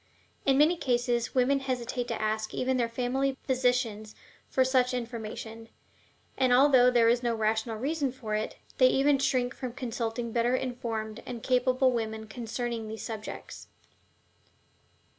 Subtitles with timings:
[0.47, 4.15] In many cases women hesitate to ask even their family physicians
[4.49, 5.69] for such information,
[6.35, 10.55] and, although there is no rational reason for it, they even shrink from consulting better
[10.55, 13.67] informed and capable women concerning these subjects.